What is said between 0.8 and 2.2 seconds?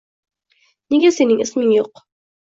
Nega sening isming yo’q?